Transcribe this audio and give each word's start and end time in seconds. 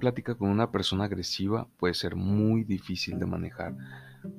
plática 0.00 0.34
con 0.34 0.50
una 0.50 0.72
persona 0.72 1.04
agresiva 1.04 1.68
puede 1.78 1.94
ser 1.94 2.16
muy 2.16 2.64
difícil 2.64 3.20
de 3.20 3.26
manejar, 3.26 3.76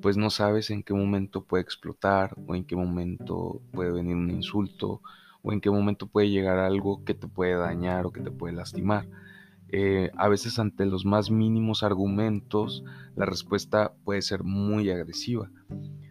pues 0.02 0.18
no 0.18 0.28
sabes 0.28 0.68
en 0.70 0.82
qué 0.82 0.92
momento 0.92 1.44
puede 1.44 1.62
explotar 1.62 2.36
o 2.46 2.54
en 2.54 2.64
qué 2.64 2.76
momento 2.76 3.62
puede 3.72 3.90
venir 3.90 4.14
un 4.14 4.30
insulto 4.30 5.00
o 5.40 5.52
en 5.52 5.62
qué 5.62 5.70
momento 5.70 6.06
puede 6.06 6.28
llegar 6.28 6.58
algo 6.58 7.02
que 7.04 7.14
te 7.14 7.26
puede 7.26 7.54
dañar 7.54 8.04
o 8.04 8.12
que 8.12 8.20
te 8.20 8.30
puede 8.30 8.54
lastimar. 8.54 9.08
Eh, 9.68 10.10
a 10.18 10.28
veces 10.28 10.58
ante 10.58 10.84
los 10.84 11.06
más 11.06 11.30
mínimos 11.30 11.82
argumentos 11.82 12.84
la 13.16 13.24
respuesta 13.24 13.94
puede 14.04 14.20
ser 14.20 14.44
muy 14.44 14.90
agresiva. 14.90 15.50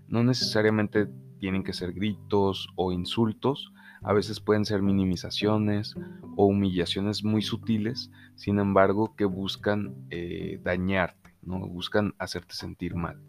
No 0.07 0.23
necesariamente 0.23 1.07
tienen 1.39 1.63
que 1.63 1.73
ser 1.73 1.93
gritos 1.93 2.69
o 2.75 2.91
insultos, 2.91 3.71
a 4.03 4.13
veces 4.13 4.39
pueden 4.39 4.65
ser 4.65 4.81
minimizaciones 4.81 5.95
o 6.35 6.45
humillaciones 6.45 7.23
muy 7.23 7.41
sutiles, 7.41 8.11
sin 8.35 8.59
embargo, 8.59 9.15
que 9.15 9.25
buscan 9.25 9.95
eh, 10.09 10.59
dañarte, 10.63 11.35
¿no? 11.43 11.59
buscan 11.59 12.13
hacerte 12.17 12.55
sentir 12.55 12.95
mal. 12.95 13.21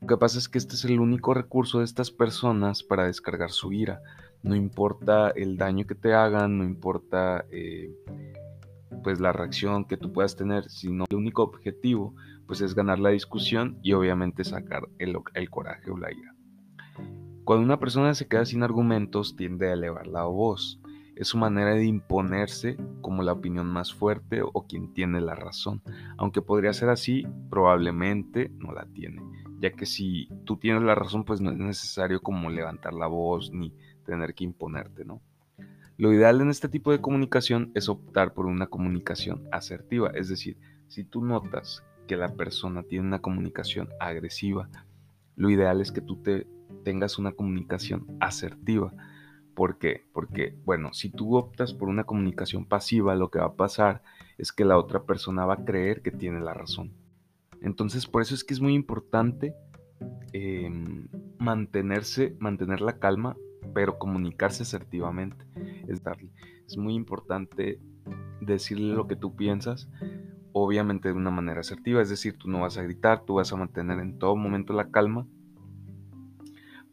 Lo 0.00 0.06
que 0.06 0.16
pasa 0.16 0.38
es 0.38 0.48
que 0.48 0.58
este 0.58 0.74
es 0.74 0.84
el 0.84 1.00
único 1.00 1.34
recurso 1.34 1.78
de 1.78 1.84
estas 1.84 2.10
personas 2.10 2.82
para 2.82 3.06
descargar 3.06 3.50
su 3.50 3.72
ira. 3.72 4.00
No 4.42 4.54
importa 4.54 5.30
el 5.30 5.56
daño 5.56 5.86
que 5.86 5.96
te 5.96 6.14
hagan, 6.14 6.58
no 6.58 6.64
importa 6.64 7.44
eh, 7.50 7.90
pues 9.02 9.20
la 9.20 9.32
reacción 9.32 9.86
que 9.86 9.96
tú 9.96 10.12
puedas 10.12 10.36
tener, 10.36 10.68
sino 10.70 11.04
el 11.08 11.16
único 11.16 11.42
objetivo 11.42 12.14
pues 12.46 12.60
es 12.60 12.74
ganar 12.74 12.98
la 12.98 13.10
discusión 13.10 13.78
y 13.82 13.92
obviamente 13.92 14.44
sacar 14.44 14.88
el 14.98 15.50
coraje 15.50 15.90
o 15.90 15.98
la 15.98 16.12
ira. 16.12 16.37
Cuando 17.48 17.64
una 17.64 17.80
persona 17.80 18.12
se 18.12 18.28
queda 18.28 18.44
sin 18.44 18.62
argumentos 18.62 19.34
tiende 19.34 19.70
a 19.70 19.72
elevar 19.72 20.06
la 20.06 20.24
voz. 20.24 20.82
Es 21.16 21.28
su 21.28 21.38
manera 21.38 21.70
de 21.70 21.86
imponerse 21.86 22.76
como 23.00 23.22
la 23.22 23.32
opinión 23.32 23.66
más 23.66 23.94
fuerte 23.94 24.42
o 24.42 24.66
quien 24.66 24.92
tiene 24.92 25.22
la 25.22 25.34
razón. 25.34 25.80
Aunque 26.18 26.42
podría 26.42 26.74
ser 26.74 26.90
así, 26.90 27.26
probablemente 27.48 28.50
no 28.58 28.72
la 28.72 28.84
tiene. 28.84 29.22
Ya 29.60 29.72
que 29.72 29.86
si 29.86 30.28
tú 30.44 30.58
tienes 30.58 30.82
la 30.82 30.94
razón, 30.94 31.24
pues 31.24 31.40
no 31.40 31.50
es 31.50 31.56
necesario 31.56 32.20
como 32.20 32.50
levantar 32.50 32.92
la 32.92 33.06
voz 33.06 33.50
ni 33.50 33.72
tener 34.04 34.34
que 34.34 34.44
imponerte, 34.44 35.06
¿no? 35.06 35.22
Lo 35.96 36.12
ideal 36.12 36.42
en 36.42 36.50
este 36.50 36.68
tipo 36.68 36.92
de 36.92 37.00
comunicación 37.00 37.72
es 37.74 37.88
optar 37.88 38.34
por 38.34 38.44
una 38.44 38.66
comunicación 38.66 39.48
asertiva. 39.52 40.10
Es 40.10 40.28
decir, 40.28 40.58
si 40.88 41.02
tú 41.02 41.24
notas 41.24 41.82
que 42.06 42.18
la 42.18 42.28
persona 42.28 42.82
tiene 42.82 43.06
una 43.06 43.22
comunicación 43.22 43.88
agresiva, 44.00 44.68
lo 45.34 45.48
ideal 45.48 45.80
es 45.80 45.92
que 45.92 46.02
tú 46.02 46.16
te 46.16 46.46
tengas 46.84 47.18
una 47.18 47.32
comunicación 47.32 48.06
asertiva. 48.20 48.92
¿Por 49.54 49.78
qué? 49.78 50.04
Porque, 50.12 50.56
bueno, 50.64 50.92
si 50.92 51.10
tú 51.10 51.36
optas 51.36 51.74
por 51.74 51.88
una 51.88 52.04
comunicación 52.04 52.64
pasiva, 52.64 53.16
lo 53.16 53.30
que 53.30 53.40
va 53.40 53.46
a 53.46 53.56
pasar 53.56 54.02
es 54.36 54.52
que 54.52 54.64
la 54.64 54.78
otra 54.78 55.02
persona 55.02 55.44
va 55.46 55.54
a 55.54 55.64
creer 55.64 56.00
que 56.00 56.12
tiene 56.12 56.40
la 56.40 56.54
razón. 56.54 56.92
Entonces, 57.60 58.06
por 58.06 58.22
eso 58.22 58.34
es 58.34 58.44
que 58.44 58.54
es 58.54 58.60
muy 58.60 58.74
importante 58.74 59.54
em, 60.32 61.08
mantenerse, 61.38 62.36
mantener 62.38 62.80
la 62.80 62.98
calma, 62.98 63.36
pero 63.74 63.98
comunicarse 63.98 64.62
asertivamente. 64.62 65.44
Es, 65.88 66.02
darle, 66.02 66.30
es 66.66 66.76
muy 66.76 66.94
importante 66.94 67.80
decirle 68.40 68.94
lo 68.94 69.08
que 69.08 69.16
tú 69.16 69.34
piensas, 69.34 69.88
obviamente 70.52 71.08
de 71.08 71.14
una 71.14 71.30
manera 71.30 71.60
asertiva, 71.60 72.00
es 72.00 72.08
decir, 72.08 72.38
tú 72.38 72.48
no 72.48 72.60
vas 72.60 72.78
a 72.78 72.82
gritar, 72.82 73.24
tú 73.24 73.34
vas 73.34 73.52
a 73.52 73.56
mantener 73.56 73.98
en 73.98 74.18
todo 74.18 74.36
momento 74.36 74.72
la 74.72 74.90
calma 74.90 75.26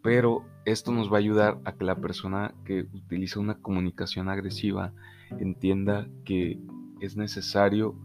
pero 0.06 0.46
esto 0.66 0.92
nos 0.92 1.12
va 1.12 1.16
a 1.16 1.20
ayudar 1.20 1.58
a 1.66 1.72
que 1.74 1.84
la 1.84 1.96
persona 1.96 2.54
que 2.64 2.82
utiliza 2.94 3.40
una 3.40 3.56
comunicación 3.56 4.30
agresiva 4.30 4.94
entienda 5.40 6.08
que 6.26 6.60
es 7.02 7.18
necesario 7.18 7.96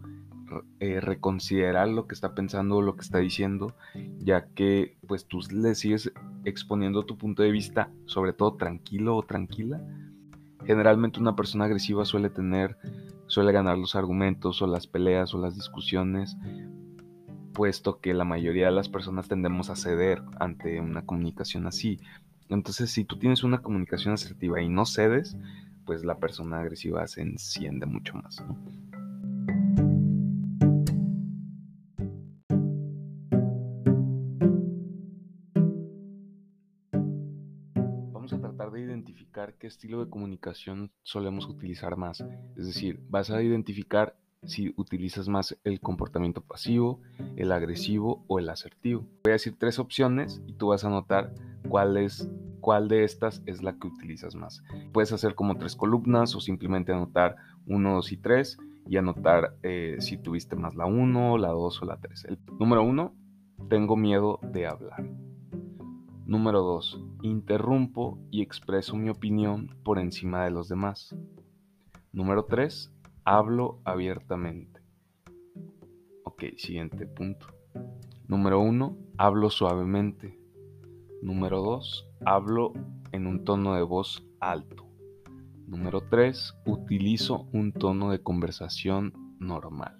eh, 0.79 0.99
reconsiderar 0.99 1.89
lo 1.89 2.07
que 2.07 2.15
está 2.15 2.33
pensando 2.33 2.77
o 2.77 2.81
lo 2.81 2.95
que 2.95 3.03
está 3.03 3.19
diciendo, 3.19 3.75
ya 4.17 4.47
que 4.47 4.97
pues 5.07 5.27
tú 5.27 5.41
le 5.51 5.75
sigues 5.75 6.11
exponiendo 6.43 7.03
tu 7.03 7.19
punto 7.19 7.43
de 7.43 7.51
vista, 7.51 7.91
sobre 8.05 8.33
todo 8.33 8.55
tranquilo 8.55 9.15
o 9.15 9.21
tranquila. 9.21 9.79
Generalmente 10.65 11.19
una 11.19 11.35
persona 11.35 11.65
agresiva 11.65 12.03
suele 12.03 12.31
tener, 12.31 12.77
suele 13.27 13.51
ganar 13.51 13.77
los 13.77 13.95
argumentos 13.95 14.59
o 14.63 14.65
las 14.65 14.87
peleas 14.87 15.35
o 15.35 15.37
las 15.37 15.53
discusiones 15.53 16.35
puesto 17.53 17.99
que 17.99 18.13
la 18.13 18.25
mayoría 18.25 18.65
de 18.65 18.71
las 18.71 18.89
personas 18.89 19.27
tendemos 19.27 19.69
a 19.69 19.75
ceder 19.75 20.21
ante 20.39 20.79
una 20.79 21.05
comunicación 21.05 21.67
así. 21.67 21.99
Entonces, 22.49 22.91
si 22.91 23.05
tú 23.05 23.17
tienes 23.17 23.43
una 23.43 23.61
comunicación 23.61 24.13
asertiva 24.13 24.61
y 24.61 24.69
no 24.69 24.85
cedes, 24.85 25.37
pues 25.85 26.03
la 26.03 26.17
persona 26.17 26.59
agresiva 26.59 27.05
se 27.07 27.21
enciende 27.21 27.85
mucho 27.85 28.15
más. 28.15 28.43
Vamos 38.11 38.33
a 38.33 38.39
tratar 38.39 38.71
de 38.71 38.81
identificar 38.81 39.55
qué 39.55 39.67
estilo 39.67 40.03
de 40.03 40.09
comunicación 40.09 40.91
solemos 41.03 41.47
utilizar 41.47 41.97
más. 41.97 42.23
Es 42.55 42.67
decir, 42.67 43.01
vas 43.09 43.31
a 43.31 43.41
identificar 43.41 44.15
si 44.43 44.73
utilizas 44.75 45.27
más 45.27 45.57
el 45.63 45.79
comportamiento 45.79 46.41
pasivo, 46.41 46.99
el 47.35 47.51
agresivo 47.51 48.23
o 48.27 48.39
el 48.39 48.49
asertivo. 48.49 49.05
Voy 49.23 49.31
a 49.31 49.33
decir 49.33 49.55
tres 49.57 49.77
opciones 49.79 50.41
y 50.47 50.53
tú 50.53 50.67
vas 50.67 50.83
a 50.83 50.87
anotar 50.87 51.33
cuál, 51.69 51.97
es, 51.97 52.29
cuál 52.59 52.87
de 52.87 53.03
estas 53.03 53.43
es 53.45 53.61
la 53.61 53.77
que 53.77 53.87
utilizas 53.87 54.35
más. 54.35 54.63
Puedes 54.93 55.11
hacer 55.11 55.35
como 55.35 55.57
tres 55.57 55.75
columnas 55.75 56.35
o 56.35 56.39
simplemente 56.39 56.91
anotar 56.91 57.35
1, 57.67 57.93
2 57.93 58.11
y 58.11 58.17
3 58.17 58.57
y 58.87 58.97
anotar 58.97 59.55
eh, 59.61 59.97
si 59.99 60.17
tuviste 60.17 60.55
más 60.55 60.75
la 60.75 60.85
1, 60.85 61.37
la 61.37 61.49
2 61.49 61.81
o 61.81 61.85
la 61.85 61.97
3. 61.97 62.25
El 62.25 62.39
número 62.59 62.83
1, 62.83 63.13
tengo 63.69 63.95
miedo 63.95 64.39
de 64.41 64.65
hablar. 64.65 65.07
Número 66.25 66.61
2, 66.61 66.99
interrumpo 67.21 68.17
y 68.31 68.41
expreso 68.41 68.95
mi 68.95 69.09
opinión 69.09 69.75
por 69.83 69.99
encima 69.99 70.45
de 70.45 70.51
los 70.51 70.67
demás. 70.67 71.15
Número 72.11 72.45
3, 72.45 72.91
Hablo 73.23 73.81
abiertamente. 73.85 74.81
Ok, 76.23 76.43
siguiente 76.57 77.05
punto. 77.05 77.45
Número 78.27 78.59
uno, 78.59 78.97
hablo 79.15 79.51
suavemente. 79.51 80.39
Número 81.21 81.61
dos, 81.61 82.09
hablo 82.25 82.73
en 83.11 83.27
un 83.27 83.43
tono 83.43 83.75
de 83.75 83.83
voz 83.83 84.25
alto. 84.39 84.87
Número 85.67 86.01
tres, 86.09 86.55
utilizo 86.65 87.47
un 87.53 87.73
tono 87.73 88.09
de 88.09 88.23
conversación 88.23 89.13
normal. 89.39 89.99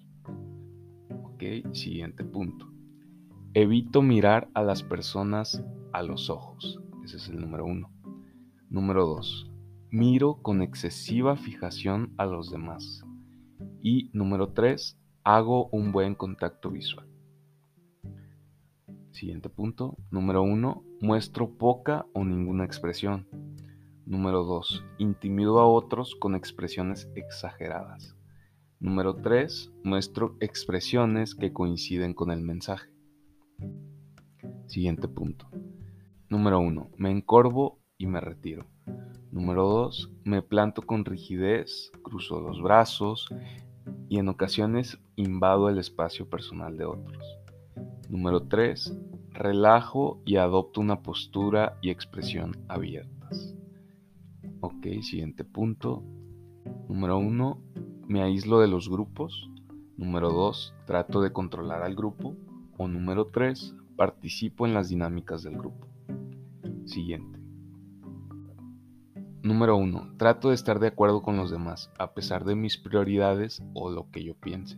Ok, 1.24 1.44
siguiente 1.74 2.24
punto. 2.24 2.72
Evito 3.54 4.02
mirar 4.02 4.50
a 4.56 4.64
las 4.64 4.82
personas 4.82 5.64
a 5.94 6.02
los 6.02 6.32
ojos. 6.32 6.82
Ese 7.04 7.18
es 7.18 7.30
el 7.30 7.40
número 7.40 7.66
uno. 7.66 7.92
Número 8.68 9.06
dos, 9.06 9.52
miro 9.92 10.42
con 10.42 10.64
excesiva 10.64 11.36
fijación 11.36 12.16
a 12.18 12.26
los 12.26 12.50
demás. 12.50 13.04
Y 13.82 14.10
número 14.14 14.50
3, 14.50 15.00
hago 15.24 15.68
un 15.72 15.92
buen 15.92 16.16
contacto 16.16 16.70
visual. 16.70 17.08
Siguiente 19.12 19.50
punto. 19.50 19.98
Número 20.10 20.42
1, 20.42 20.84
muestro 21.02 21.58
poca 21.58 22.06
o 22.14 22.24
ninguna 22.24 22.66
expresión. 22.66 23.28
Número 24.06 24.44
2, 24.44 24.84
intimido 24.98 25.60
a 25.60 25.68
otros 25.68 26.16
con 26.16 26.36
expresiones 26.36 27.10
exageradas. 27.16 28.16
Número 28.80 29.16
3, 29.16 29.72
muestro 29.84 30.38
expresiones 30.40 31.36
que 31.36 31.54
coinciden 31.54 32.14
con 32.14 32.32
el 32.32 32.42
mensaje. 32.42 32.90
Siguiente 34.66 35.08
punto. 35.08 35.50
Número 36.30 36.60
1, 36.60 36.92
me 36.98 37.12
encorvo 37.12 37.80
y 37.98 38.08
me 38.08 38.22
retiro. 38.22 38.71
Número 39.32 39.64
2. 39.66 40.12
Me 40.26 40.42
planto 40.42 40.82
con 40.82 41.06
rigidez, 41.06 41.92
cruzo 42.04 42.42
los 42.42 42.62
brazos 42.62 43.28
y 44.10 44.18
en 44.18 44.28
ocasiones 44.28 45.00
invado 45.16 45.70
el 45.70 45.78
espacio 45.78 46.30
personal 46.30 46.78
de 46.78 46.86
otros. 46.86 47.40
Número 48.10 48.44
3. 48.44 48.98
Relajo 49.30 50.22
y 50.26 50.36
adopto 50.36 50.82
una 50.82 51.02
postura 51.02 51.78
y 51.82 51.92
expresión 51.92 52.58
abiertas. 52.68 53.56
Ok, 54.60 54.88
siguiente 55.02 55.46
punto. 55.46 56.04
Número 56.90 57.18
1. 57.18 57.62
Me 58.08 58.22
aíslo 58.22 58.60
de 58.60 58.68
los 58.68 58.90
grupos. 58.90 59.50
Número 59.96 60.30
2. 60.30 60.76
Trato 60.86 61.22
de 61.22 61.32
controlar 61.32 61.84
al 61.84 61.96
grupo. 61.96 62.36
O 62.78 62.90
número 62.90 63.28
3. 63.28 63.76
Participo 63.96 64.68
en 64.68 64.74
las 64.74 64.90
dinámicas 64.90 65.44
del 65.44 65.58
grupo. 65.58 65.88
Siguiente. 66.86 67.41
Número 69.44 69.76
1. 69.76 70.18
Trato 70.18 70.50
de 70.50 70.56
estar 70.56 70.80
de 70.80 70.88
acuerdo 70.88 71.24
con 71.24 71.36
los 71.36 71.50
demás, 71.50 71.92
a 71.98 72.14
pesar 72.14 72.46
de 72.46 72.56
mis 72.56 72.78
prioridades 72.78 73.64
o 73.74 73.90
lo 73.90 74.12
que 74.12 74.24
yo 74.24 74.36
piense. 74.36 74.78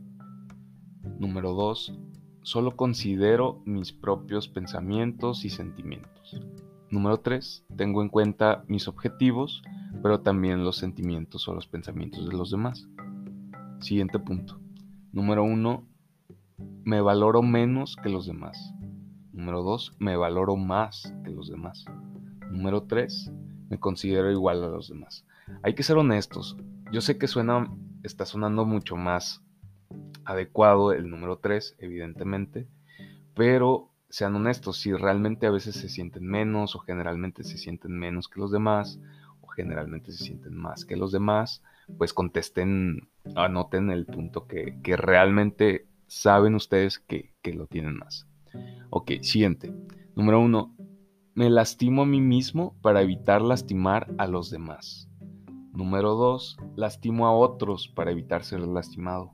Número 1.19 1.53
2. 1.53 1.99
Solo 2.43 2.75
considero 2.77 3.61
mis 3.65 3.91
propios 3.91 4.47
pensamientos 4.47 5.43
y 5.43 5.49
sentimientos. 5.49 6.39
Número 6.89 7.19
3. 7.19 7.65
Tengo 7.75 8.01
en 8.01 8.07
cuenta 8.07 8.63
mis 8.67 8.87
objetivos, 8.87 9.61
pero 10.01 10.21
también 10.21 10.63
los 10.63 10.77
sentimientos 10.77 11.47
o 11.49 11.53
los 11.53 11.67
pensamientos 11.67 12.29
de 12.29 12.37
los 12.37 12.49
demás. 12.49 12.87
Siguiente 13.79 14.17
punto. 14.17 14.61
Número 15.11 15.43
1. 15.43 15.87
me 16.85 17.01
valoro 17.01 17.41
menos 17.41 17.97
que 18.01 18.09
los 18.09 18.25
demás. 18.27 18.73
Número 19.33 19.63
dos, 19.63 19.95
me 19.97 20.15
valoro 20.15 20.55
más 20.55 21.11
que 21.25 21.31
los 21.31 21.49
demás. 21.49 21.83
Número 22.51 22.83
tres, 22.83 23.31
me 23.73 23.79
considero 23.79 24.31
igual 24.31 24.63
a 24.63 24.67
los 24.67 24.89
demás. 24.89 25.25
Hay 25.63 25.73
que 25.73 25.81
ser 25.81 25.97
honestos. 25.97 26.55
Yo 26.91 27.01
sé 27.01 27.17
que 27.17 27.27
suena, 27.27 27.73
está 28.03 28.23
sonando 28.23 28.65
mucho 28.65 28.95
más 28.95 29.41
adecuado 30.25 30.93
el 30.93 31.09
número 31.09 31.39
tres, 31.39 31.75
evidentemente, 31.79 32.67
pero 33.33 33.89
sean 34.09 34.35
honestos, 34.35 34.77
si 34.77 34.93
realmente 34.93 35.47
a 35.47 35.51
veces 35.51 35.75
se 35.75 35.89
sienten 35.89 36.27
menos 36.27 36.75
o 36.75 36.79
generalmente 36.79 37.43
se 37.43 37.57
sienten 37.57 37.97
menos 37.97 38.27
que 38.27 38.39
los 38.39 38.51
demás 38.51 38.99
o 39.41 39.47
generalmente 39.47 40.11
se 40.11 40.23
sienten 40.23 40.55
más 40.55 40.85
que 40.85 40.95
los 40.95 41.11
demás, 41.11 41.63
pues 41.97 42.13
contesten, 42.13 43.09
anoten 43.35 43.89
el 43.89 44.05
punto 44.05 44.45
que, 44.45 44.77
realmente 44.95 45.87
saben 46.05 46.53
ustedes 46.53 46.99
que, 46.99 47.33
que 47.41 47.53
lo 47.53 47.65
tienen 47.65 47.97
más. 47.97 48.27
Ok, 48.91 49.13
siguiente. 49.21 49.73
Número 50.15 50.39
uno, 50.39 50.75
me 51.35 51.49
lastimo 51.49 52.03
a 52.03 52.05
mí 52.05 52.21
mismo 52.21 52.75
para 52.81 53.01
evitar 53.01 53.41
lastimar 53.41 54.13
a 54.17 54.27
los 54.27 54.51
demás. 54.51 55.09
Número 55.73 56.13
dos, 56.13 56.57
lastimo 56.75 57.25
a 57.25 57.35
otros 57.35 57.87
para 57.87 58.11
evitar 58.11 58.43
ser 58.43 58.59
lastimado. 58.59 59.33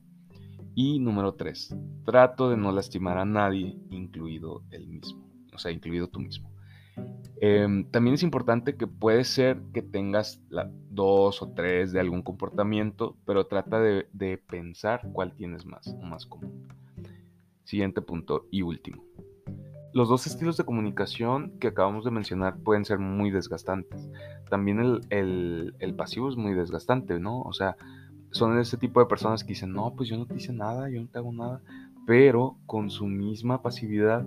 Y 0.75 0.99
número 0.99 1.33
3, 1.33 1.75
trato 2.05 2.49
de 2.49 2.55
no 2.55 2.71
lastimar 2.71 3.17
a 3.17 3.25
nadie, 3.25 3.77
incluido 3.89 4.63
el 4.71 4.87
mismo, 4.87 5.29
o 5.53 5.57
sea, 5.57 5.71
incluido 5.71 6.07
tú 6.07 6.21
mismo. 6.21 6.53
Em, 7.41 7.83
también 7.91 8.13
es 8.13 8.23
importante 8.23 8.77
que 8.77 8.87
puede 8.87 9.25
ser 9.25 9.61
que 9.73 9.81
tengas 9.81 10.41
dos 10.89 11.41
o 11.41 11.49
tres 11.49 11.91
de 11.91 11.99
algún 11.99 12.21
comportamiento, 12.21 13.17
pero 13.25 13.47
trata 13.47 13.81
de, 13.81 14.07
de 14.13 14.37
pensar 14.37 15.09
cuál 15.11 15.33
tienes 15.35 15.65
más 15.65 15.93
o 16.01 16.05
más 16.05 16.25
común. 16.25 16.65
Siguiente 17.65 18.01
punto 18.01 18.47
y 18.49 18.61
último. 18.61 19.08
Los 19.93 20.09
dos 20.09 20.27
estilos 20.27 20.57
de 20.57 20.65
comunicación 20.65 21.57
que 21.59 21.67
acabamos 21.67 22.05
de 22.05 22.11
mencionar 22.11 22.57
pueden 22.57 22.85
ser 22.85 22.99
muy 22.99 23.31
desgastantes. 23.31 24.09
También 24.49 24.79
el, 24.79 25.01
el, 25.09 25.75
el 25.79 25.95
pasivo 25.95 26.29
es 26.29 26.35
muy 26.35 26.53
desgastante, 26.53 27.19
¿no? 27.19 27.41
O 27.41 27.53
sea, 27.53 27.75
son 28.31 28.57
ese 28.59 28.77
tipo 28.77 28.99
de 28.99 29.07
personas 29.07 29.43
que 29.43 29.49
dicen, 29.49 29.73
no, 29.73 29.93
pues 29.95 30.09
yo 30.09 30.17
no 30.17 30.25
te 30.25 30.35
hice 30.35 30.53
nada, 30.53 30.89
yo 30.89 31.01
no 31.01 31.07
te 31.07 31.17
hago 31.17 31.31
nada, 31.31 31.61
pero 32.05 32.57
con 32.65 32.89
su 32.89 33.07
misma 33.07 33.61
pasividad 33.61 34.25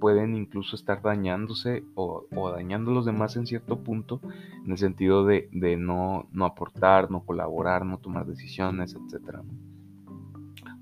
pueden 0.00 0.34
incluso 0.34 0.76
estar 0.76 1.02
dañándose 1.02 1.84
o, 1.94 2.26
dañando 2.54 2.90
a 2.90 2.94
los 2.94 3.06
demás 3.06 3.36
en 3.36 3.46
cierto 3.46 3.80
punto, 3.80 4.20
en 4.64 4.70
el 4.70 4.78
sentido 4.78 5.24
de, 5.24 5.48
no, 5.78 6.28
no, 6.32 6.44
aportar, 6.44 7.10
no 7.10 7.24
colaborar, 7.24 7.84
no 7.84 7.98
tomar 7.98 8.26
decisiones, 8.26 8.94
etc. 8.94 9.38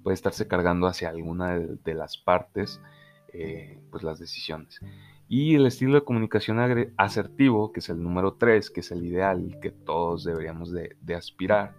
Puede 0.03 0.15
estarse 0.15 0.49
cargando 0.49 0.87
hacia 0.87 1.09
alguna 1.09 1.59
de, 1.59 1.95
las 1.95 2.19
partes 2.19 2.81
eh, 3.33 3.81
pues 3.91 4.03
las 4.03 4.19
decisiones. 4.19 4.81
Y 5.29 5.55
el 5.55 5.67
estilo 5.67 5.95
de 5.95 6.05
comunicación 6.05 6.59
asertivo, 6.97 7.73
que 7.73 7.81
es 7.81 7.89
el 7.89 8.03
número 8.03 8.35
3, 8.35 8.71
que 8.71 8.81
es 8.81 8.91
el 8.91 9.05
ideal 9.05 9.59
que 9.63 9.71
todos 9.71 10.25
deberíamos 10.25 10.73
de, 10.73 11.15
aspirar, 11.15 11.75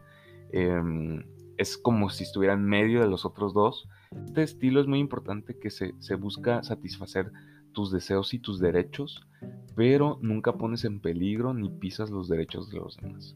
Em, 0.54 1.24
es 1.58 1.78
como 1.78 2.12
si 2.12 2.24
estuviera 2.24 2.54
en 2.54 2.64
medio 2.64 3.02
de 3.02 3.08
los 3.08 3.26
otros 3.26 3.56
dos. 3.56 3.90
Este 4.24 4.44
estilo 4.44 4.80
es 4.80 4.88
muy 4.88 5.00
importante 5.00 5.58
que 5.58 5.72
se, 5.72 6.16
busca 6.16 6.62
satisfacer 6.62 7.32
tus 7.74 7.92
deseos 7.92 8.36
y 8.36 8.40
tus 8.40 8.60
derechos, 8.60 9.28
pero 9.76 10.20
nunca 10.22 10.54
pones 10.54 10.86
en 10.86 11.00
peligro 11.00 11.56
ni 11.56 11.70
pisas 11.70 12.12
los 12.12 12.30
derechos 12.30 12.70
de 12.70 12.78
los 12.78 12.98
demás. 12.98 13.36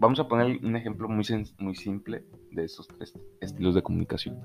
Vamos 0.00 0.18
a 0.18 0.26
poner 0.26 0.58
un 0.64 0.74
ejemplo 0.74 1.08
muy, 1.08 1.24
muy 1.58 1.76
simple 1.76 2.24
de 2.50 2.64
esos 2.64 2.88
tres 2.88 3.14
estilos 3.40 3.76
de 3.76 3.82
comunicación. 3.82 4.40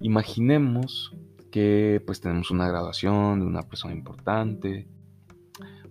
Imaginemos 0.00 1.14
que 1.52 2.02
pues 2.04 2.20
tenemos 2.20 2.50
una 2.50 2.66
graduación 2.66 3.38
de 3.38 3.46
una 3.46 3.62
persona 3.62 3.94
importante, 3.94 4.88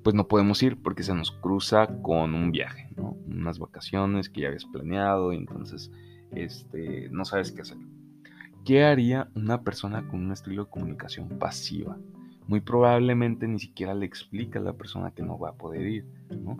pues 0.04 0.16
no 0.16 0.28
podemos 0.28 0.62
ir 0.64 0.82
porque 0.82 1.04
se 1.04 1.14
nos 1.14 1.32
cruza 1.32 2.02
con 2.02 2.34
un 2.34 2.52
viaje, 2.52 2.90
¿no? 2.98 3.16
unas 3.28 3.60
vacaciones 3.60 4.28
que 4.28 4.42
ya 4.42 4.48
habías 4.48 4.66
planeado 4.66 5.32
y 5.32 5.38
entonces 5.38 5.92
este, 6.32 7.08
no 7.12 7.24
sabes 7.24 7.52
qué 7.52 7.62
hacer. 7.62 7.78
¿Qué 8.66 8.84
haría 8.84 9.30
una 9.36 9.62
persona 9.62 10.08
con 10.08 10.26
un 10.26 10.32
estilo 10.32 10.66
de 10.66 10.70
comunicación 10.70 11.30
pasiva? 11.40 11.98
Muy 12.48 12.60
probablemente 12.60 13.48
ni 13.48 13.60
siquiera 13.60 13.94
le 13.94 14.06
explica 14.06 14.60
a 14.60 14.64
la 14.64 14.74
persona 14.74 15.12
que 15.12 15.24
no 15.24 15.38
va 15.38 15.50
a 15.50 15.56
poder 15.56 15.86
ir, 15.86 16.06
¿no? 16.30 16.58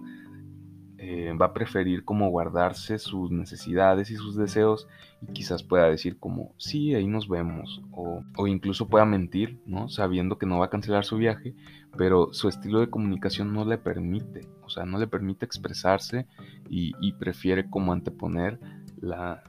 Eh, 1.32 1.38
va 1.38 1.48
a 1.48 1.54
preferir 1.54 2.04
como 2.04 2.30
guardarse 2.30 3.00
sus 3.00 3.32
necesidades 3.32 4.12
y 4.12 4.16
sus 4.16 4.36
deseos 4.36 4.88
y 5.22 5.34
quizás 5.34 5.64
pueda 5.64 5.90
decir 5.90 6.18
como, 6.18 6.54
sí, 6.58 6.94
ahí 6.96 7.08
nos 7.08 7.28
vemos, 7.28 7.82
o, 7.92 8.24
o, 8.36 8.48
incluso 8.48 8.88
pueda 8.88 9.06
mentir, 9.06 9.60
¿no? 9.66 9.90
Sabiendo 9.90 10.38
que 10.38 10.46
no 10.46 10.60
va 10.60 10.66
a 10.66 10.70
cancelar 10.70 11.06
su 11.06 11.18
viaje, 11.18 11.54
pero 11.98 12.34
su 12.34 12.48
estilo 12.48 12.80
de 12.80 12.90
comunicación 12.90 13.54
no 13.54 13.66
le 13.66 13.78
permite, 13.78 14.48
o 14.64 14.70
sea, 14.70 14.86
no 14.86 14.98
le 14.98 15.08
permite 15.08 15.46
expresarse 15.46 16.28
y, 16.70 17.12
prefiere 17.14 17.70
como 17.70 17.94
anteponer 17.94 18.60
la, 19.00 19.44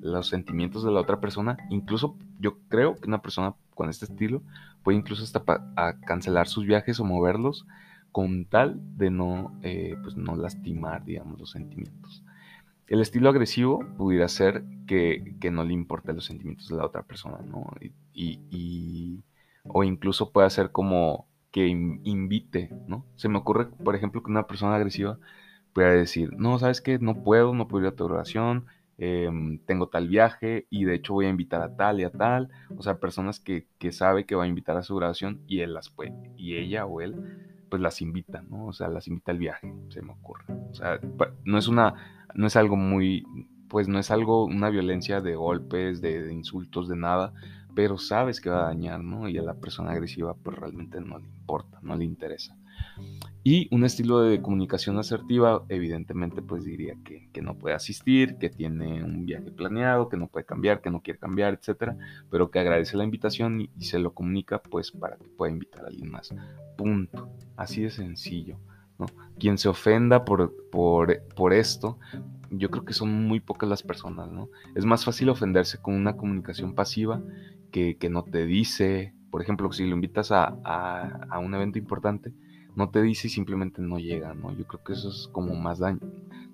los 0.00 0.28
sentimientos 0.28 0.84
de 0.84 0.92
la 0.92 1.00
otra 1.00 1.20
persona. 1.20 1.56
Incluso 1.70 2.16
yo 2.38 2.58
creo 2.68 2.94
que 2.94 3.08
una 3.08 3.22
persona 3.22 3.54
con 3.74 3.88
este 3.88 4.04
estilo 4.04 4.42
puede 4.82 4.98
incluso 4.98 5.24
hasta 5.24 5.42
cancelar 6.06 6.46
sus 6.46 6.66
viajes 6.66 7.00
o 7.00 7.04
moverlos 7.04 7.66
con 8.12 8.46
tal 8.46 8.80
de 8.96 9.10
no, 9.10 9.58
eh, 9.62 9.96
pues 10.02 10.16
no 10.16 10.36
lastimar, 10.36 11.04
digamos, 11.04 11.38
los 11.38 11.50
sentimientos. 11.50 12.24
El 12.86 13.00
estilo 13.00 13.28
agresivo 13.28 13.84
pudiera 13.96 14.28
ser 14.28 14.64
que, 14.86 15.36
no 15.50 15.64
le 15.64 15.72
importen 15.72 16.16
los 16.16 16.24
sentimientos 16.24 16.68
de 16.68 16.76
la 16.76 16.86
otra 16.86 17.02
persona, 17.02 17.38
¿no? 17.44 17.66
Y, 18.14 19.22
o 19.64 19.82
incluso 19.82 20.30
puede 20.30 20.48
ser 20.50 20.70
como 20.70 21.26
que 21.50 21.66
invite, 21.66 22.70
¿no? 22.86 23.04
Se 23.16 23.28
me 23.28 23.38
ocurre, 23.38 23.66
por 23.66 23.96
ejemplo, 23.96 24.22
que 24.22 24.30
una 24.30 24.46
persona 24.46 24.76
agresiva 24.76 25.18
pueda 25.72 25.90
decir, 25.90 26.32
no, 26.36 26.58
sabes 26.58 26.80
que 26.80 26.98
no 26.98 27.22
puedo, 27.22 27.54
no 27.54 27.66
puedo 27.66 27.86
ir 27.86 27.92
a 27.92 27.96
tu 27.96 28.04
oración, 28.04 28.66
em, 28.98 29.58
tengo 29.66 29.88
tal 29.88 30.08
viaje 30.08 30.66
y 30.70 30.84
de 30.84 30.94
hecho 30.94 31.14
voy 31.14 31.26
a 31.26 31.30
invitar 31.30 31.62
a 31.62 31.76
tal 31.76 32.00
y 32.00 32.04
a 32.04 32.10
tal. 32.10 32.50
O 32.76 32.82
sea, 32.82 33.00
personas 33.00 33.40
que, 33.40 33.66
que 33.78 33.92
sabe 33.92 34.26
que 34.26 34.36
va 34.36 34.44
a 34.44 34.48
invitar 34.48 34.76
a 34.76 34.82
su 34.82 34.94
oración 34.94 35.42
y 35.46 35.60
él 35.60 35.74
las 35.74 35.90
puede, 35.90 36.14
y 36.36 36.56
ella 36.56 36.86
o 36.86 37.00
él 37.00 37.16
pues 37.68 37.82
las 37.82 38.00
invita, 38.00 38.42
¿no? 38.42 38.66
O 38.66 38.72
sea, 38.72 38.88
las 38.88 39.08
invita 39.08 39.32
al 39.32 39.38
viaje, 39.38 39.72
se 39.88 40.02
me 40.02 40.12
ocurre. 40.12 40.44
O 40.70 40.74
sea, 40.74 41.00
no 41.44 41.58
es 41.58 41.68
una, 41.68 41.94
no 42.34 42.46
es 42.46 42.56
algo 42.56 42.76
muy, 42.76 43.24
pues 43.68 43.88
no 43.88 43.98
es 43.98 44.10
algo, 44.10 44.44
una 44.44 44.70
violencia 44.70 45.20
de 45.20 45.34
golpes, 45.34 46.00
de, 46.00 46.32
insultos, 46.32 46.88
de 46.88 46.96
nada, 46.96 47.32
pero 47.74 47.98
sabes 47.98 48.40
que 48.40 48.50
va 48.50 48.64
a 48.64 48.68
dañar, 48.68 49.02
¿no? 49.02 49.28
Y 49.28 49.38
a 49.38 49.42
la 49.42 49.54
persona 49.54 49.92
agresiva 49.92 50.34
pues 50.34 50.56
realmente 50.56 51.00
no 51.00 51.18
le 51.18 51.26
importa, 51.26 51.78
no 51.82 51.96
le 51.96 52.04
interesa. 52.04 52.56
Y 53.42 53.68
un 53.72 53.84
estilo 53.84 54.20
de 54.20 54.42
comunicación 54.42 54.98
asertiva, 54.98 55.64
evidentemente, 55.68 56.42
pues 56.42 56.64
diría 56.64 56.94
que, 57.04 57.28
que, 57.32 57.42
no 57.42 57.56
puede 57.56 57.76
asistir, 57.76 58.38
que 58.38 58.50
tiene 58.50 59.04
un 59.04 59.24
viaje 59.24 59.52
planeado, 59.52 60.08
que 60.08 60.16
no 60.16 60.26
puede 60.26 60.44
cambiar, 60.44 60.80
que 60.80 60.90
no 60.90 61.00
quiere 61.00 61.20
cambiar, 61.20 61.54
etcétera, 61.54 61.96
pero 62.28 62.50
que 62.50 62.58
agradece 62.58 62.96
la 62.96 63.04
invitación 63.04 63.60
y, 63.60 63.70
se 63.84 64.00
lo 64.00 64.14
comunica, 64.14 64.60
pues 64.60 64.90
para 64.90 65.16
que 65.16 65.28
pueda 65.28 65.52
invitar 65.52 65.84
a 65.84 65.88
alguien 65.88 66.10
más. 66.10 66.34
Punto. 66.76 67.30
Así 67.56 67.82
de 67.82 67.90
sencillo. 67.90 68.58
¿no? 68.98 69.06
Quien 69.38 69.58
se 69.58 69.68
ofenda 69.68 70.24
por, 70.24 70.52
por, 70.72 71.22
por 71.36 71.52
esto, 71.52 71.98
yo 72.50 72.70
creo 72.70 72.84
que 72.84 72.94
son 72.94 73.26
muy 73.26 73.40
pocas 73.40 73.68
las 73.68 73.82
personas, 73.82 74.30
¿no? 74.30 74.48
Es 74.74 74.84
más 74.84 75.04
fácil 75.04 75.28
ofenderse 75.28 75.78
con 75.78 75.94
una 75.94 76.16
comunicación 76.16 76.74
pasiva 76.74 77.22
que, 77.70 77.96
que 77.96 78.10
no 78.10 78.24
te 78.24 78.46
dice, 78.46 79.14
por 79.30 79.42
ejemplo, 79.42 79.70
si 79.72 79.84
lo 79.84 79.94
invitas 79.94 80.32
a, 80.32 80.56
a, 80.64 81.38
un 81.38 81.54
evento 81.54 81.78
importante, 81.78 82.32
no 82.76 82.90
te 82.90 83.02
dice 83.02 83.26
y 83.26 83.30
simplemente 83.30 83.82
no 83.82 83.98
llega, 83.98 84.34
¿no? 84.34 84.56
Yo 84.56 84.66
creo 84.66 84.84
que 84.84 84.92
eso 84.92 85.08
es 85.08 85.28
como 85.32 85.54
más 85.54 85.80
daño, 85.80 86.00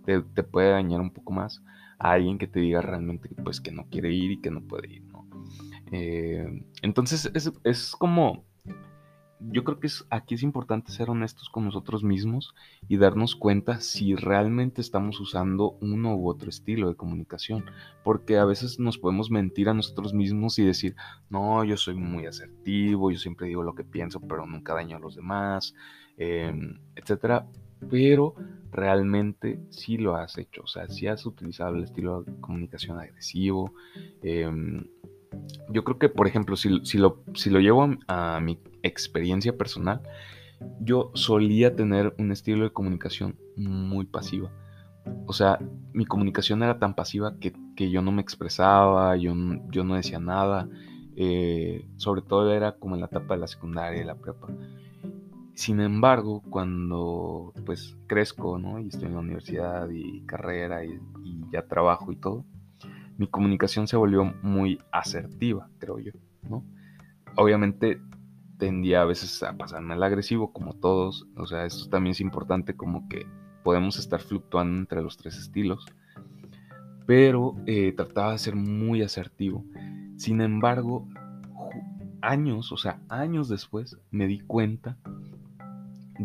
te, 0.04 0.22
te 0.22 0.42
puede 0.42 0.70
dañar 0.70 1.00
un 1.00 1.10
poco 1.10 1.32
más 1.32 1.62
a 1.98 2.12
alguien 2.12 2.38
que 2.38 2.46
te 2.46 2.60
diga 2.60 2.80
realmente 2.80 3.28
pues 3.44 3.60
que 3.60 3.72
no 3.72 3.86
quiere 3.90 4.12
ir 4.12 4.32
y 4.32 4.40
que 4.40 4.50
no 4.50 4.62
puede 4.62 4.94
ir, 4.94 5.02
¿no? 5.04 5.26
Eh, 5.90 6.64
entonces 6.80 7.30
es, 7.34 7.52
es 7.64 7.94
como 7.96 8.44
yo 9.50 9.64
creo 9.64 9.80
que 9.80 9.86
es, 9.86 10.06
aquí 10.10 10.34
es 10.34 10.42
importante 10.42 10.92
ser 10.92 11.10
honestos 11.10 11.48
con 11.48 11.64
nosotros 11.64 12.04
mismos 12.04 12.54
y 12.88 12.96
darnos 12.96 13.34
cuenta 13.34 13.80
si 13.80 14.14
realmente 14.14 14.80
estamos 14.80 15.18
usando 15.20 15.76
uno 15.80 16.16
u 16.16 16.28
otro 16.28 16.48
estilo 16.48 16.88
de 16.88 16.94
comunicación, 16.94 17.64
porque 18.04 18.38
a 18.38 18.44
veces 18.44 18.78
nos 18.78 18.98
podemos 18.98 19.30
mentir 19.30 19.68
a 19.68 19.74
nosotros 19.74 20.14
mismos 20.14 20.58
y 20.58 20.64
decir, 20.64 20.94
no, 21.28 21.64
yo 21.64 21.76
soy 21.76 21.94
muy 21.94 22.26
asertivo, 22.26 23.10
yo 23.10 23.18
siempre 23.18 23.48
digo 23.48 23.62
lo 23.62 23.74
que 23.74 23.84
pienso, 23.84 24.20
pero 24.20 24.46
nunca 24.46 24.74
daño 24.74 24.96
a 24.96 25.00
los 25.00 25.16
demás, 25.16 25.74
em, 26.22 26.78
etcétera, 26.94 27.46
pero 27.90 28.34
realmente 28.70 29.60
sí 29.70 29.98
lo 29.98 30.16
has 30.16 30.38
hecho, 30.38 30.62
o 30.62 30.66
sea, 30.66 30.88
sí 30.88 31.06
has 31.06 31.26
utilizado 31.26 31.74
el 31.74 31.84
estilo 31.84 32.22
de 32.22 32.32
comunicación 32.40 32.98
agresivo. 32.98 33.74
Em, 34.22 34.86
yo 35.70 35.84
creo 35.84 35.98
que, 35.98 36.08
por 36.08 36.26
ejemplo, 36.26 36.56
si, 36.56 36.68
lo, 36.98 37.22
si 37.34 37.50
lo 37.50 37.60
llevo 37.60 37.88
a 38.06 38.40
mi 38.40 38.58
experiencia 38.82 39.56
personal, 39.56 40.00
yo 40.80 41.10
solía 41.14 41.74
tener 41.74 42.14
un 42.18 42.32
estilo 42.32 42.64
de 42.64 42.70
comunicación 42.70 43.36
muy 43.56 44.04
pasiva. 44.04 44.50
O 45.26 45.32
sea, 45.32 45.58
mi 45.92 46.06
comunicación 46.06 46.62
era 46.62 46.78
tan 46.78 46.94
pasiva 46.94 47.36
que, 47.38 47.52
yo 47.90 48.00
no 48.02 48.12
me 48.12 48.22
expresaba, 48.22 49.16
yo, 49.16 49.34
yo 49.70 49.84
no 49.84 49.96
decía 49.96 50.18
nada. 50.18 50.68
eh, 51.16 51.84
sobre 51.96 52.22
todo 52.22 52.52
era 52.52 52.72
como 52.72 52.94
en 52.94 53.00
la 53.00 53.06
etapa 53.06 53.34
de 53.34 53.40
la 53.40 53.46
secundaria 53.46 54.00
y 54.00 54.04
la 54.04 54.14
prepa. 54.14 54.48
Sin 55.54 55.80
embargo, 55.80 56.42
cuando 56.48 57.52
pues 57.66 57.96
crezco, 58.06 58.58
¿no? 58.58 58.80
Y 58.80 58.88
estoy 58.88 59.08
en 59.08 59.14
la 59.14 59.20
universidad 59.20 59.88
y 59.90 60.22
carrera 60.22 60.84
y, 60.84 60.98
ya 61.52 61.66
trabajo 61.66 62.10
y 62.10 62.16
todo, 62.16 62.46
mi 63.18 63.26
comunicación 63.26 63.86
se 63.86 63.96
volvió 63.96 64.24
muy 64.42 64.78
asertiva, 64.90 65.68
creo 65.78 65.98
yo, 65.98 66.12
¿no? 66.48 66.64
Obviamente 67.36 68.00
tendía 68.56 69.02
a 69.02 69.04
veces 69.04 69.42
a 69.42 69.56
pasarme 69.56 69.92
al 69.92 70.02
agresivo, 70.02 70.52
como 70.52 70.72
todos, 70.74 71.26
o 71.36 71.46
sea, 71.46 71.66
esto 71.66 71.90
también 71.90 72.12
es 72.12 72.20
importante 72.20 72.74
como 72.74 73.06
que 73.08 73.26
podemos 73.62 73.98
estar 73.98 74.20
fluctuando 74.20 74.78
entre 74.78 75.02
los 75.02 75.18
tres 75.18 75.36
estilos, 75.36 75.84
pero 77.06 77.54
eh, 77.66 77.92
trataba 77.92 78.32
de 78.32 78.38
ser 78.38 78.56
muy 78.56 79.02
asertivo. 79.02 79.64
Sin 80.16 80.40
embargo, 80.40 81.06
años, 82.22 82.72
o 82.72 82.76
sea, 82.76 83.00
años 83.08 83.48
después, 83.48 83.98
me 84.10 84.26
di 84.26 84.40
cuenta 84.40 84.96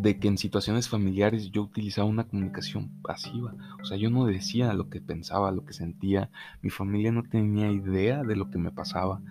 de 0.01 0.19
que 0.19 0.27
en 0.27 0.37
situaciones 0.37 0.89
familiares 0.89 1.51
yo 1.51 1.63
utilizaba 1.63 2.07
una 2.07 2.27
comunicación 2.27 2.89
pasiva. 3.01 3.55
O 3.81 3.85
sea, 3.85 3.97
yo 3.97 4.09
no 4.09 4.25
decía 4.25 4.73
lo 4.73 4.89
que 4.89 5.01
pensaba, 5.01 5.51
lo 5.51 5.65
que 5.65 5.73
sentía. 5.73 6.29
Mi 6.61 6.69
familia 6.69 7.11
no 7.11 7.23
tenía 7.23 7.71
idea 7.71 8.23
de 8.23 8.35
lo 8.35 8.49
que 8.49 8.57
me 8.57 8.71
pasaba, 8.71 9.21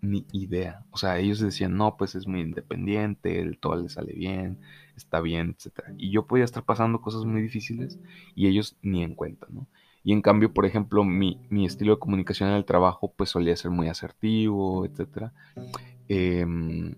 ni 0.00 0.26
idea. 0.32 0.84
O 0.90 0.96
sea, 0.96 1.18
ellos 1.18 1.40
decían, 1.40 1.76
no, 1.76 1.96
pues 1.96 2.14
es 2.14 2.26
muy 2.26 2.40
independiente, 2.40 3.40
el 3.40 3.58
todo 3.58 3.76
le 3.76 3.88
sale 3.88 4.12
bien, 4.14 4.58
está 4.96 5.20
bien, 5.20 5.56
etc. 5.58 5.80
Y 5.96 6.10
yo 6.10 6.26
podía 6.26 6.44
estar 6.44 6.64
pasando 6.64 7.00
cosas 7.00 7.24
muy 7.24 7.42
difíciles 7.42 7.98
y 8.34 8.46
ellos 8.48 8.76
ni 8.82 9.02
en 9.02 9.14
cuenta, 9.14 9.46
¿no? 9.50 9.66
Y 10.04 10.12
en 10.12 10.22
cambio, 10.22 10.54
por 10.54 10.64
ejemplo, 10.64 11.04
mi, 11.04 11.40
mi 11.50 11.66
estilo 11.66 11.94
de 11.94 11.98
comunicación 11.98 12.48
en 12.48 12.56
el 12.56 12.64
trabajo, 12.64 13.12
pues 13.16 13.30
solía 13.30 13.56
ser 13.56 13.70
muy 13.70 13.88
asertivo, 13.88 14.86
etc. 14.86 15.32
Em, 16.08 16.94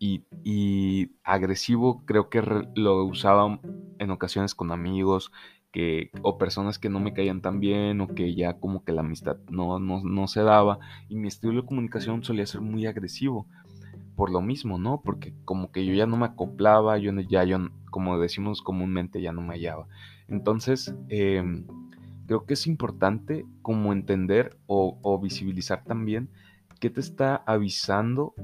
y, 0.00 1.10
agresivo 1.22 2.02
creo 2.06 2.30
que 2.30 2.42
lo 2.74 3.04
usaba 3.04 3.60
en 3.98 4.10
ocasiones 4.10 4.54
con 4.54 4.72
amigos 4.72 5.30
que, 5.70 6.10
o 6.22 6.38
personas 6.38 6.78
que 6.78 6.88
no 6.88 6.98
me 6.98 7.12
caían 7.12 7.42
tan 7.42 7.60
bien 7.60 8.00
o 8.00 8.08
que 8.08 8.34
ya 8.34 8.54
como 8.54 8.82
que 8.82 8.92
la 8.92 9.02
amistad 9.02 9.36
no, 9.50 9.78
no, 9.78 10.26
se 10.26 10.42
daba 10.42 10.78
y 11.08 11.16
mi 11.16 11.28
estilo 11.28 11.60
de 11.60 11.66
comunicación 11.66 12.24
solía 12.24 12.46
ser 12.46 12.62
muy 12.62 12.86
agresivo 12.86 13.46
por 14.16 14.30
lo 14.30 14.40
mismo, 14.40 14.78
¿no? 14.78 15.02
Porque 15.02 15.34
como 15.44 15.70
que 15.70 15.86
yo 15.86 15.94
ya 15.94 16.06
no 16.06 16.16
me 16.16 16.26
acoplaba, 16.26 16.98
yo 16.98 17.12
ya, 17.20 17.44
yo, 17.44 17.58
como 17.90 18.18
decimos 18.18 18.60
comúnmente, 18.60 19.22
ya 19.22 19.32
no 19.32 19.40
me 19.40 19.54
hallaba. 19.54 19.86
Entonces, 20.28 20.94
em, 21.08 21.66
creo 22.26 22.44
que 22.44 22.54
es 22.54 22.66
importante 22.66 23.46
como 23.62 23.92
entender 23.92 24.58
o, 24.66 24.98
o 25.02 25.18
visibilizar 25.18 25.84
también 25.84 26.28
qué 26.80 26.90
te 26.90 27.00
está 27.00 27.36
avisando 27.46 28.34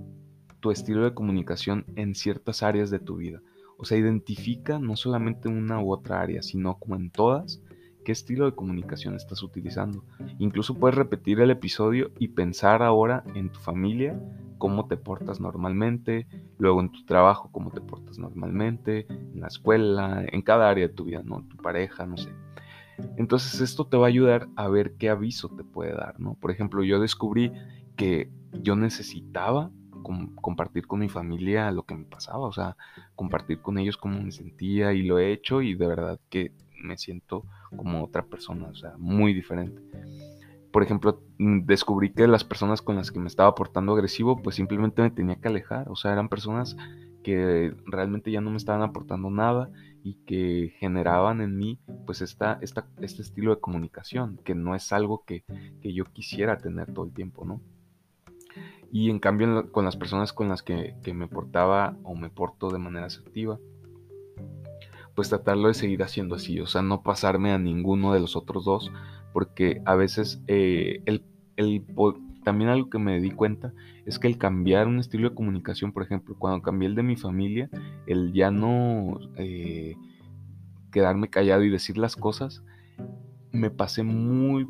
tu 0.60 0.70
estilo 0.70 1.04
de 1.04 1.14
comunicación 1.14 1.84
en 1.96 2.14
ciertas 2.14 2.62
áreas 2.62 2.90
de 2.90 2.98
tu 2.98 3.16
vida. 3.16 3.40
O 3.78 3.84
sea, 3.84 3.98
identifica 3.98 4.78
no 4.78 4.96
solamente 4.96 5.48
una 5.48 5.80
u 5.80 5.92
otra 5.92 6.20
área, 6.20 6.42
sino 6.42 6.78
como 6.78 6.96
en 6.96 7.10
todas, 7.10 7.62
qué 8.04 8.12
estilo 8.12 8.46
de 8.46 8.54
comunicación 8.54 9.16
estás 9.16 9.42
utilizando. 9.42 10.04
Incluso 10.38 10.74
puedes 10.74 10.96
repetir 10.96 11.40
el 11.40 11.50
episodio 11.50 12.12
y 12.18 12.28
pensar 12.28 12.82
ahora 12.82 13.24
en 13.34 13.50
tu 13.50 13.58
familia, 13.58 14.18
cómo 14.58 14.86
te 14.86 14.96
portas 14.96 15.40
normalmente, 15.40 16.26
luego 16.56 16.80
en 16.80 16.90
tu 16.90 17.04
trabajo, 17.04 17.50
cómo 17.52 17.70
te 17.70 17.80
portas 17.80 18.18
normalmente, 18.18 19.06
en 19.08 19.40
la 19.40 19.48
escuela, 19.48 20.24
en 20.30 20.40
cada 20.42 20.70
área 20.70 20.88
de 20.88 20.94
tu 20.94 21.04
vida, 21.04 21.22
¿no? 21.24 21.44
Tu 21.48 21.56
pareja, 21.56 22.06
no 22.06 22.16
sé. 22.16 22.30
Entonces 23.16 23.60
esto 23.60 23.86
te 23.86 23.96
va 23.96 24.06
a 24.06 24.08
ayudar 24.08 24.48
a 24.56 24.68
ver 24.68 24.94
qué 24.96 25.10
aviso 25.10 25.48
te 25.50 25.64
puede 25.64 25.92
dar, 25.92 26.18
¿no? 26.18 26.34
Por 26.34 26.50
ejemplo, 26.50 26.82
yo 26.82 27.00
descubrí 27.00 27.52
que 27.96 28.30
yo 28.52 28.76
necesitaba 28.76 29.70
compartir 30.40 30.86
con 30.86 31.00
mi 31.00 31.08
familia 31.08 31.70
lo 31.70 31.84
que 31.84 31.96
me 31.96 32.04
pasaba, 32.04 32.46
o 32.46 32.52
sea, 32.52 32.76
compartir 33.14 33.60
con 33.60 33.78
ellos 33.78 33.96
cómo 33.96 34.20
me 34.20 34.32
sentía 34.32 34.92
y 34.92 35.02
lo 35.02 35.18
he 35.18 35.32
hecho 35.32 35.62
y 35.62 35.74
de 35.74 35.86
verdad 35.86 36.20
que 36.28 36.52
me 36.82 36.96
siento 36.96 37.44
como 37.76 38.04
otra 38.04 38.24
persona, 38.24 38.68
o 38.68 38.74
sea, 38.74 38.94
muy 38.98 39.34
diferente. 39.34 39.82
Por 40.70 40.82
ejemplo, 40.82 41.22
mm, 41.38 41.60
descubrí 41.64 42.12
que 42.12 42.26
las 42.26 42.44
personas 42.44 42.82
con 42.82 42.96
las 42.96 43.10
que 43.10 43.18
me 43.18 43.28
estaba 43.28 43.54
portando 43.54 43.92
agresivo, 43.92 44.36
pues 44.42 44.56
simplemente 44.56 45.02
me 45.02 45.10
tenía 45.10 45.36
que 45.36 45.48
alejar, 45.48 45.88
o 45.88 45.96
sea, 45.96 46.12
eran 46.12 46.28
personas 46.28 46.76
que 47.22 47.74
realmente 47.86 48.30
ya 48.30 48.40
no 48.40 48.50
me 48.50 48.56
estaban 48.56 48.82
aportando 48.82 49.30
nada 49.30 49.68
y 50.04 50.14
que 50.26 50.74
generaban 50.78 51.40
en 51.40 51.56
mí 51.56 51.80
pues 52.04 52.20
esta, 52.20 52.60
esta, 52.62 52.86
este 53.00 53.22
estilo 53.22 53.52
de 53.52 53.60
comunicación, 53.60 54.38
que 54.44 54.54
no 54.54 54.76
es 54.76 54.92
algo 54.92 55.24
que, 55.24 55.42
que 55.80 55.92
yo 55.92 56.04
quisiera 56.04 56.58
tener 56.58 56.92
todo 56.94 57.04
el 57.06 57.12
tiempo, 57.12 57.44
¿no? 57.44 57.60
Y 58.92 59.10
en 59.10 59.18
cambio 59.18 59.70
con 59.72 59.84
las 59.84 59.96
personas 59.96 60.32
con 60.32 60.48
las 60.48 60.62
que, 60.62 60.94
me 61.14 61.28
portaba 61.28 61.96
o 62.02 62.14
me 62.14 62.30
porto 62.30 62.70
de 62.70 62.78
manera 62.78 63.06
asertiva, 63.06 63.58
pues 65.14 65.28
tratarlo 65.28 65.68
de 65.68 65.74
seguir 65.74 66.02
haciendo 66.02 66.34
así, 66.34 66.60
o 66.60 66.66
sea, 66.66 66.82
no 66.82 67.02
pasarme 67.02 67.52
a 67.52 67.58
ninguno 67.58 68.12
de 68.12 68.20
los 68.20 68.36
otros 68.36 68.64
dos, 68.64 68.92
porque 69.32 69.80
a 69.86 69.94
veces 69.94 70.42
eh, 70.46 71.02
el, 71.06 71.24
también 72.44 72.70
algo 72.70 72.90
que 72.90 72.98
me 72.98 73.18
di 73.20 73.30
cuenta 73.30 73.72
es 74.04 74.18
que 74.18 74.28
el 74.28 74.38
cambiar 74.38 74.86
un 74.86 74.98
estilo 74.98 75.30
de 75.30 75.34
comunicación, 75.34 75.92
por 75.92 76.02
ejemplo, 76.02 76.36
cuando 76.38 76.62
cambié 76.62 76.88
el 76.88 76.94
de 76.94 77.02
mi 77.02 77.16
familia, 77.16 77.70
el 78.06 78.32
ya 78.32 78.50
no 78.50 79.18
eh, 79.36 79.96
quedarme 80.92 81.28
callado 81.28 81.64
y 81.64 81.70
decir 81.70 81.98
las 81.98 82.14
cosas, 82.14 82.62
me 83.52 83.70
pasé 83.70 84.02
muy 84.02 84.68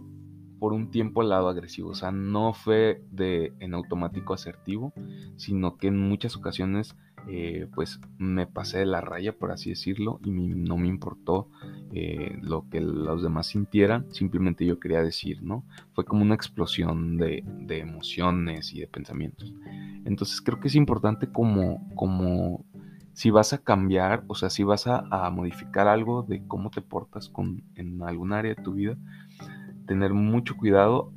por 0.59 0.73
un 0.73 0.91
tiempo 0.91 1.21
al 1.21 1.31
lado 1.31 1.49
agresivo. 1.49 1.91
O 1.91 1.95
sea, 1.95 2.11
no 2.11 2.53
fue 2.53 3.03
de 3.11 3.53
en 3.61 3.75
automático 3.75 4.35
asertivo, 4.35 4.93
sino 5.37 5.77
que 5.77 5.89
en 5.89 5.99
muchas 5.99 6.37
ocasiones 6.37 6.97
eh, 7.29 7.67
pues 7.75 8.01
me 8.19 8.47
pasé 8.47 8.79
de 8.79 8.87
la 8.87 9.01
raya, 9.01 9.33
por 9.37 9.51
así 9.51 9.71
decirlo, 9.71 10.21
y 10.25 10.31
no 10.31 10.77
me 10.77 10.87
importó 10.87 11.49
eh, 11.93 12.39
lo 12.41 12.69
que 12.71 12.81
los 12.81 13.21
demás 13.21 13.49
sintieran, 13.49 14.07
simplemente 14.13 14.65
yo 14.65 14.79
quería 14.79 15.03
decir, 15.03 15.43
¿no? 15.43 15.65
Fue 15.93 16.05
como 16.05 16.23
una 16.23 16.37
explosión 16.37 17.17
de, 17.17 17.43
emociones 17.69 18.73
y 18.73 18.81
de 18.81 18.87
pensamientos. 18.87 19.53
Entonces 20.05 20.41
creo 20.41 20.61
que 20.61 20.69
es 20.69 20.77
importante 20.77 21.27
como, 21.27 21.85
como 21.97 22.65
si 23.13 23.31
vas 23.31 23.53
a 23.53 23.59
cambiar, 23.59 24.23
o 24.29 24.37
sea, 24.37 24.49
si 24.49 24.63
vas 24.63 24.87
a, 24.87 25.05
a 25.11 25.29
modificar 25.31 25.89
algo 25.89 26.23
de 26.23 26.47
cómo 26.47 26.71
te 26.71 26.81
portas 26.81 27.29
con, 27.29 27.65
en 27.75 28.03
algún 28.05 28.35
área 28.35 28.55
de 28.55 28.63
tu 28.63 28.75
vida, 28.75 28.97
tener 29.87 30.13
mucho 30.13 30.57
cuidado, 30.57 31.13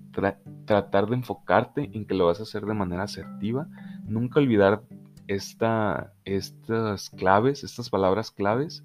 tratar 0.66 1.08
de 1.08 1.16
enfocarte 1.16 1.90
en 1.94 2.06
que 2.06 2.14
lo 2.14 2.28
vas 2.28 2.40
a 2.40 2.44
hacer 2.44 2.66
de 2.66 2.74
manera 2.74 3.04
asertiva, 3.04 3.68
nunca 4.06 4.40
olvidar 4.40 4.84
esta, 5.28 6.14
estas 6.26 7.10
claves, 7.12 7.64
estas 7.64 7.90
palabras 7.90 8.32
claves, 8.32 8.84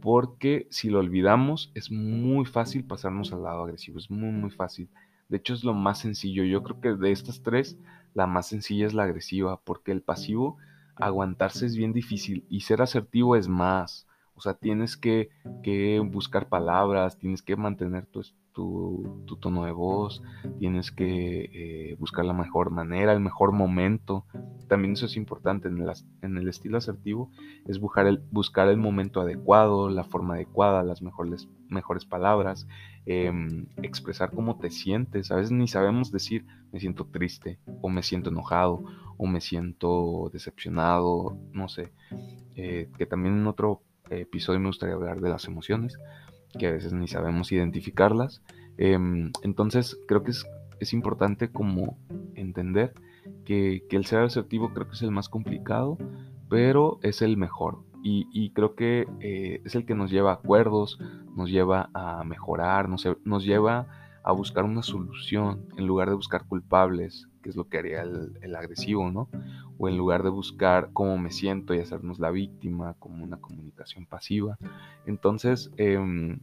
porque 0.00 0.66
si 0.70 0.88
lo 0.88 0.98
olvidamos 0.98 1.70
es 1.74 1.90
muy 1.90 2.46
fácil 2.46 2.84
pasarnos 2.84 3.32
al 3.32 3.42
lado 3.42 3.64
agresivo, 3.64 3.98
es 3.98 4.10
muy 4.10 4.32
muy 4.32 4.50
fácil. 4.50 4.88
De 5.28 5.38
hecho 5.38 5.54
es 5.54 5.64
lo 5.64 5.74
más 5.74 5.98
sencillo, 5.98 6.44
yo 6.44 6.62
creo 6.62 6.80
que 6.80 6.94
de 6.94 7.12
estas 7.12 7.42
tres, 7.42 7.78
la 8.14 8.26
más 8.26 8.48
sencilla 8.48 8.86
es 8.86 8.94
la 8.94 9.04
agresiva, 9.04 9.60
porque 9.64 9.92
el 9.92 10.02
pasivo, 10.02 10.58
aguantarse 10.96 11.66
es 11.66 11.76
bien 11.76 11.92
difícil 11.92 12.44
y 12.48 12.60
ser 12.60 12.82
asertivo 12.82 13.36
es 13.36 13.48
más. 13.48 14.06
O 14.36 14.40
sea, 14.40 14.54
tienes 14.54 14.96
que, 14.96 15.30
que 15.62 16.00
buscar 16.00 16.48
palabras, 16.48 17.18
tienes 17.18 17.42
que 17.42 17.56
mantener 17.56 18.06
tu, 18.06 18.22
tu, 18.54 19.36
tono 19.40 19.64
de 19.64 19.72
voz, 19.72 20.22
tienes 20.58 20.90
que 20.90 21.50
eh, 21.52 21.96
buscar 21.98 22.24
la 22.24 22.32
mejor 22.32 22.70
manera, 22.70 23.12
el 23.12 23.20
mejor 23.20 23.52
momento. 23.52 24.24
También 24.68 24.94
eso 24.94 25.06
es 25.06 25.16
importante 25.16 25.68
en 25.68 26.36
el, 26.36 26.48
estilo 26.48 26.78
asertivo, 26.78 27.30
es 27.66 27.78
buscar 27.78 28.06
el, 28.06 28.76
momento 28.78 29.20
adecuado, 29.20 29.90
la 29.90 30.04
forma 30.04 30.34
adecuada, 30.34 30.82
las 30.82 31.02
mejores, 31.02 31.48
palabras, 32.08 32.66
em, 33.04 33.66
expresar 33.82 34.30
cómo 34.30 34.56
te 34.58 34.70
sientes. 34.70 35.30
A 35.30 35.36
veces 35.36 35.52
ni 35.52 35.68
sabemos 35.68 36.10
decir 36.10 36.46
me 36.72 36.80
siento 36.80 37.06
triste 37.06 37.58
o 37.82 37.88
me 37.90 38.02
siento 38.02 38.30
enojado 38.30 38.84
o 39.18 39.26
me 39.26 39.40
siento 39.40 40.30
decepcionado, 40.32 41.36
no 41.52 41.68
sé. 41.68 41.92
Eh, 42.56 42.88
que 42.96 43.04
también 43.04 43.34
en 43.34 43.46
otro 43.46 43.82
episodio 44.10 44.60
me 44.60 44.68
gustaría 44.68 44.94
hablar 44.94 45.20
de 45.20 45.28
las 45.28 45.46
emociones 45.46 45.98
que 46.58 46.66
a 46.66 46.72
veces 46.72 46.92
ni 46.92 47.08
sabemos 47.08 47.52
identificarlas. 47.52 48.42
Em, 48.76 49.30
entonces 49.42 49.98
creo 50.08 50.22
que 50.22 50.32
es, 50.32 50.92
importante 50.92 51.50
como 51.50 51.96
entender 52.34 52.92
que, 53.44 53.84
el 53.90 54.04
ser 54.04 54.20
asertivo 54.20 54.72
creo 54.74 54.86
que 54.86 54.94
es 54.94 55.02
el 55.02 55.10
más 55.10 55.28
complicado, 55.28 55.96
pero 56.48 56.98
es 57.02 57.22
el 57.22 57.36
mejor. 57.36 57.78
Y, 58.06 58.50
creo 58.50 58.74
que 58.74 59.06
eh, 59.20 59.62
es 59.64 59.74
el 59.74 59.86
que 59.86 59.94
nos 59.94 60.10
lleva 60.10 60.32
a 60.32 60.34
acuerdos, 60.34 60.98
nos 61.34 61.48
lleva 61.48 61.88
a 61.94 62.22
mejorar, 62.24 62.90
nos, 62.90 63.08
nos 63.24 63.44
lleva 63.46 63.86
a 64.22 64.32
buscar 64.32 64.64
una 64.64 64.82
solución 64.82 65.64
en 65.78 65.86
lugar 65.86 66.10
de 66.10 66.14
buscar 66.14 66.46
culpables, 66.46 67.28
que 67.44 67.50
es 67.50 67.56
lo 67.56 67.68
que 67.68 67.76
haría 67.76 68.00
el, 68.00 68.56
agresivo, 68.56 69.10
¿no? 69.10 69.28
O 69.76 69.86
en 69.86 69.98
lugar 69.98 70.22
de 70.22 70.30
buscar 70.30 70.88
cómo 70.94 71.18
me 71.18 71.30
siento 71.30 71.74
y 71.74 71.78
hacernos 71.78 72.18
la 72.18 72.30
víctima, 72.30 72.94
como 72.98 73.22
una 73.22 73.36
comunicación 73.36 74.06
pasiva. 74.06 74.56
Entonces, 75.04 75.70
em, 75.76 76.40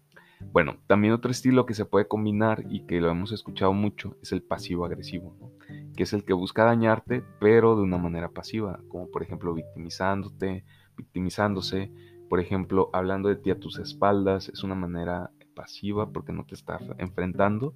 bueno, 0.51 0.77
también 0.85 1.13
otro 1.13 1.31
estilo 1.31 1.65
que 1.65 1.73
se 1.73 1.85
puede 1.85 2.07
combinar 2.07 2.63
y 2.69 2.85
que 2.85 3.01
lo 3.01 3.09
hemos 3.09 3.31
escuchado 3.31 3.73
mucho 3.73 4.15
es 4.21 4.31
el 4.31 4.43
pasivo 4.43 4.85
agresivo, 4.85 5.35
¿no? 5.39 5.51
que 5.95 6.03
es 6.03 6.13
el 6.13 6.23
que 6.23 6.33
busca 6.33 6.65
dañarte, 6.65 7.23
pero 7.39 7.75
de 7.75 7.81
una 7.81 7.97
manera 7.97 8.29
pasiva, 8.29 8.79
como 8.87 9.09
por 9.09 9.23
ejemplo 9.23 9.55
victimizándote, 9.55 10.65
victimizándose, 10.95 11.91
por 12.29 12.39
ejemplo, 12.39 12.91
hablando 12.93 13.27
de 13.27 13.37
ti 13.37 13.49
a 13.49 13.59
tus 13.59 13.79
espaldas, 13.79 14.49
es 14.49 14.63
una 14.63 14.75
manera 14.75 15.31
pasiva 15.55 16.11
porque 16.11 16.31
no 16.31 16.45
te 16.45 16.53
está 16.53 16.79
enfrentando, 16.99 17.73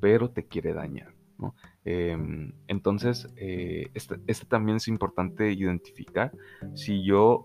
pero 0.00 0.30
te 0.30 0.46
quiere 0.46 0.72
dañar. 0.72 1.17
Em, 1.84 2.52
entonces, 2.66 3.28
eh, 3.36 3.90
este, 3.94 4.16
este, 4.26 4.46
también 4.46 4.76
es 4.76 4.88
importante 4.88 5.52
identificar 5.52 6.32
si 6.74 7.04
yo 7.04 7.42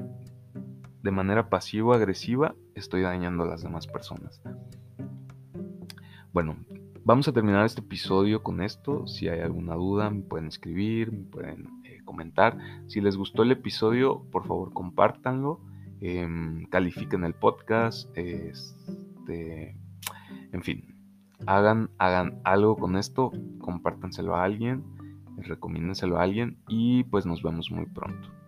de 1.02 1.12
manera 1.12 1.50
pasivo-agresiva 1.50 2.56
estoy 2.76 3.02
dañando 3.02 3.44
a 3.44 3.48
las 3.48 3.62
demás 3.62 3.88
personas. 3.88 4.42
Bueno, 6.32 6.58
vamos 7.04 7.28
a 7.28 7.34
terminar 7.34 7.66
este 7.66 7.82
episodio 7.82 8.42
con 8.42 8.62
esto. 8.62 9.06
Si 9.06 9.28
hay 9.28 9.42
alguna 9.42 9.76
duda, 9.76 10.10
me 10.10 10.22
pueden 10.22 10.48
escribir, 10.48 11.12
me 11.12 11.26
pueden 11.26 11.68
eh, 11.84 12.00
comentar. 12.06 12.58
Si 12.88 13.02
les 13.02 13.18
gustó 13.18 13.44
el 13.44 13.52
episodio, 13.52 14.24
por 14.32 14.48
favor 14.48 14.74
compártanlo, 14.74 15.60
em, 16.02 16.66
califiquen 16.66 17.24
el 17.26 17.34
podcast, 17.36 18.10
este, 18.18 19.76
en 20.52 20.64
fin, 20.64 20.93
hagan, 21.48 21.90
hagan 21.98 22.42
algo 22.44 22.76
con 22.76 22.98
esto, 22.98 23.32
compártanselo 23.60 24.36
a 24.36 24.44
alguien, 24.44 24.84
recomiéndenselo 25.38 26.18
a 26.18 26.24
alguien 26.24 26.58
y 26.68 27.04
pues 27.06 27.26
nos 27.26 27.42
vemos 27.42 27.72
muy 27.72 27.86
pronto. 27.86 28.43